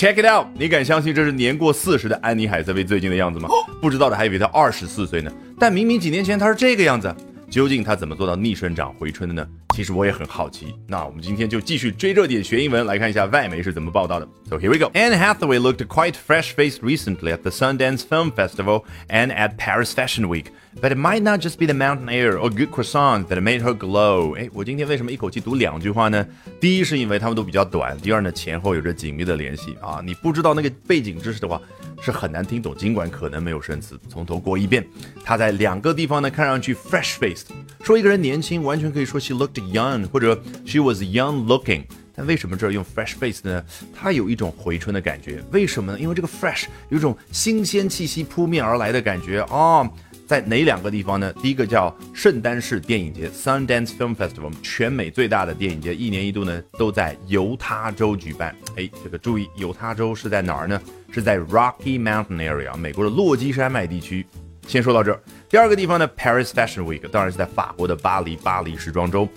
[0.00, 0.46] Check it out！
[0.54, 3.50] 你敢相信这是年过四十的安妮海瑟薇最近的样子吗？
[3.82, 7.14] 不知道的还以为她二十四岁呢，但明明几年前她是这个样子。
[7.50, 9.46] 究竟她怎么做到逆生长回春的呢？
[9.80, 10.74] 其实我也很好奇。
[10.86, 14.28] 那我们今天就继续追热点学英文，来看一下外媒是怎么报道的。
[14.46, 14.90] So here we go.
[14.92, 20.28] Anne Hathaway looked quite fresh-faced recently at the Sundance Film Festival and at Paris Fashion
[20.28, 20.52] Week.
[20.82, 23.72] But it might not just be the mountain air or good croissants that made her
[23.72, 24.36] glow。
[24.36, 26.26] 哎，我今天为什么一口气读两句话呢？
[26.60, 30.02] 第一是因为它们都比较短，第二呢前后有着紧密的联系啊。
[30.04, 31.58] 你不知道那个背景知识的话，
[32.00, 32.74] 是很难听懂。
[32.74, 34.86] 尽管可能没有生词，从头过一遍。
[35.24, 37.46] 他在两个地方呢看上去 fresh faced，
[37.82, 41.84] 说一个人年轻，完全可以说 she looked young 或者 she was young looking。
[42.12, 43.64] 但为什么这儿用 fresh-faced 呢？
[43.94, 45.42] 它有一种回春的感觉。
[45.52, 45.98] 为什么呢？
[45.98, 49.88] 因为这个 fresh 有一种新鲜气息扑面而来的感觉啊。
[50.26, 51.32] 在哪两个地方呢？
[51.42, 58.54] 第一个叫圣丹市电影节 （Sundance Film Festival），全美最大的电影节，一年一度呢都在犹他州举办。
[58.76, 60.80] 哎，这个注意，犹他州是在哪儿呢？
[61.10, 64.26] 是在 Rocky Mountain area，美国的落基山脉地区。
[64.66, 65.20] 先说到这儿。
[65.48, 69.28] 第二个地方呢，Paris Fashion Week，当然是在法国的巴黎，巴黎时装周。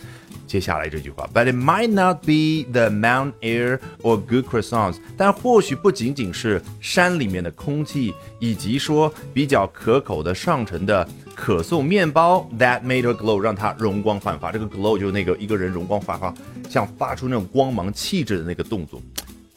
[0.45, 14.51] 接下来这句话，But it might not be the mountain air or good croissants，但或许不仅仅是山里面的空气，以及说比较可口的上乘的可颂面包，that made her glow，让她容光焕发。
[14.51, 16.31] 这个 glow 就是那个一个人容光焕发，
[16.69, 19.01] 像发出那种光芒气质的那个动作。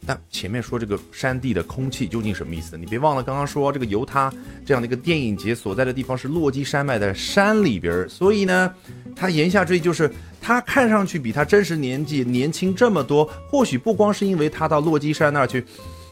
[0.07, 2.79] 但前面说这个山地的空气究竟什么意思？
[2.79, 4.33] 你别忘了刚刚说这个犹他
[4.65, 8.73] 这样的一个电影节所在的地方是落基山脉的山里边儿，所以呢，
[9.17, 13.25] 他言下之意就是他看上去比他真实年纪年轻这么多。
[13.51, 15.65] 或许不光是因为他到落基山那儿去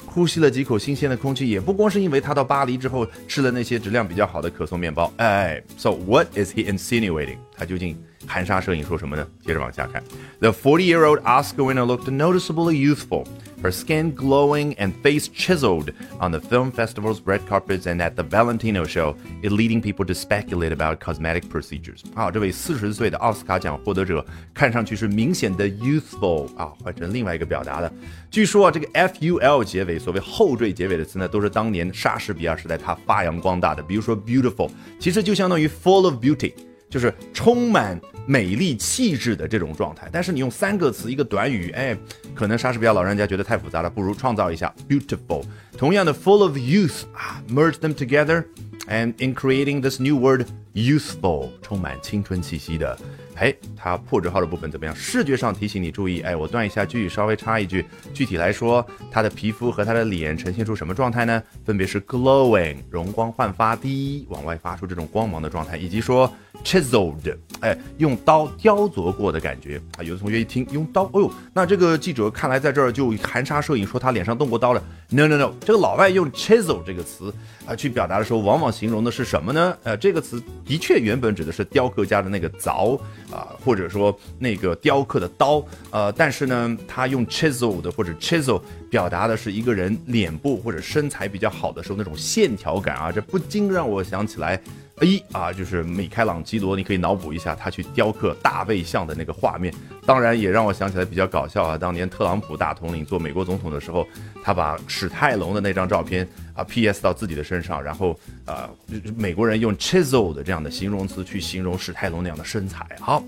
[0.06, 5.12] 呼吸了几口新鲜的空气，也不光是因为他到巴黎之后吃了那些质量比较好的可颂面包。
[5.16, 7.38] 哎，So what is he insinuating？
[7.56, 7.96] 他究竟
[8.27, 9.27] 含沙射影说什么呢？
[9.45, 10.03] 接着往下看，
[10.39, 13.25] The forty-year-old Oscar winner looked noticeably youthful.
[13.61, 18.23] her skin glowing and face chiseled on the film festival's red carpets and at the
[18.23, 22.03] Valentino show, it leading people to speculate about cosmetic procedures.
[22.13, 27.91] 啊，这位四十岁的奥斯卡奖获得者看上去是明显的 youthful 啊，换成另外一个表达了。
[28.29, 33.83] 据说啊，这个 ful 结尾，所谓后缀结尾的词呢，都是当年莎士比亚时代他发扬光大的。
[33.83, 36.53] 比如说 beautiful，其实就相当于 full of beauty。
[36.94, 41.98] 就是充满美丽气质的这种状态，但是你用三个词一个短语，哎，
[42.36, 45.42] 可能莎士比亚老人家觉得太复杂了，不如创造一下 beautiful。
[45.76, 48.44] 同样的，full of youth 啊，merge them together
[48.88, 52.98] And in creating this new word youthful，充满青春气息的。
[53.36, 54.94] 哎，它破折号的部分怎么样？
[54.94, 56.20] 视觉上提醒你注意。
[56.20, 57.84] 哎，我断一下句，稍微插一句。
[58.12, 61.42] 具体来说，他的皮肤和他的脸呈现出什么状态呢？
[61.64, 69.80] 分别是 glowing，容光焕发，第一，往外发出这种光芒的状态，以及说 chiseled，哎，用刀雕琢过的感觉。
[69.98, 74.82] 啊，有的同学一听用刀，哦呦，那这个记者看来在这儿就含沙射影说他脸上动过刀了。
[75.10, 77.34] No no no，这个老外用 chisel 这个词
[77.66, 79.76] 啊去表达的时候，往往形容的是什么呢？
[79.84, 83.00] 呃，这个词的确原本指的是雕刻家的那个凿。
[83.32, 94.60] 啊，或者说那个雕刻的刀，呃，但是呢，他用 chisel 的或者 chisel 表达的是一个人脸部或者身材比较好的时候那种线条感啊，这不禁让我想起来。
[95.00, 99.74] 一啊，就是米开朗基罗，你可以脑补一下他去雕刻大卫像的那个画面。
[100.06, 104.06] 当然，也让我想起来比较搞笑啊，当年特朗普大统领做美国总统的时候，
[104.42, 108.68] 他把史泰龙的那张照片啊 PS 到自己的身上，然后啊，
[109.16, 112.86] 美国人用 chisel 的这样的形容词去形容史泰龙那样的身材。
[113.00, 113.24] 好，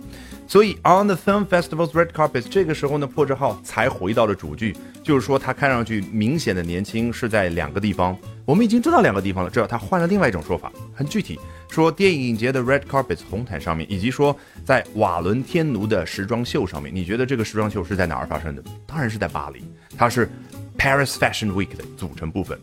[0.46, 4.76] 所以 on the film festival's red carpet，这个时候呢，破折号才回到了主句，
[5.06, 8.18] 就是说他看上去明显的年轻是在两个地方。
[8.44, 11.38] 我们已经知道两个地方了，这他换了另外一种说法，很具体，
[11.70, 16.92] 说电影节的 red carpet 红毯上面，以及说在瓦伦天奴的时装秀上面。
[16.92, 18.62] 你觉得这个时装秀是在哪儿发生的？
[18.84, 19.62] 当然是在巴黎，
[19.96, 20.28] 它是
[20.76, 22.58] Paris Fashion Week 的组成部分。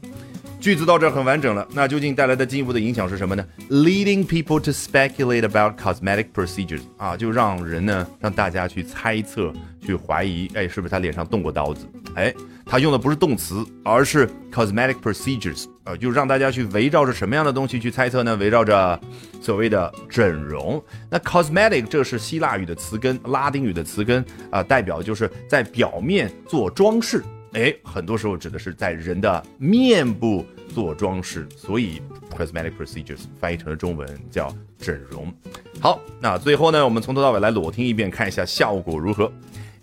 [0.64, 9.52] 句子到这很完整了，那究竟带来的进一步的影响是什么呢？Leading people to speculate about cosmetic procedures 啊，就让人呢，让大家去猜测、
[9.86, 11.86] 去怀疑，哎，是不是他脸上动过刀子？
[12.16, 12.34] 哎，
[12.66, 18.34] 他用的不是动词，而是 cosmetic procedures，呃，就让大家去围绕着什么样的东西去猜测呢？
[18.38, 18.98] 围绕着
[19.42, 20.82] 所谓的整容。
[21.10, 27.22] 那 cosmetic 这是希腊语的词根，拉丁语的词根啊，代表就是在表面做装饰。
[27.52, 30.44] 哎，很多时候指的是在人的面部
[30.75, 32.01] 做装饰，所以
[32.31, 35.33] cosmetic procedures 翻译成了中文叫整容。
[35.81, 39.33] 好，那最后呢，我们从头到尾来裸听一遍，看一下效果如何。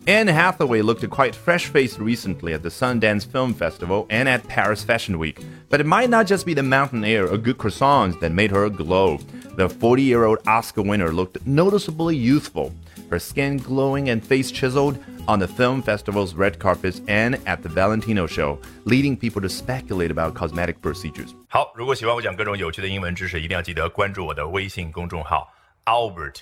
[0.06, 5.18] Anne Hathaway looked quite fresh-faced recently at the Sundance Film Festival and at Paris Fashion
[5.18, 8.52] Week, but it might not just be the mountain air or good croissants that made
[8.52, 9.18] her glow.
[9.58, 12.72] The 40-year-old Oscar winner looked noticeably youthful.
[13.10, 14.96] her skin glowing and face chiseled
[15.28, 20.12] on the film festival's red carpets and at the Valentino show, leading people to speculate
[20.12, 21.34] about cosmetic procedures.
[21.50, 25.48] 好，如果喜欢我讲各种有趣的英文知识，一定要记得关注我的微信公众号
[25.86, 26.42] Albert。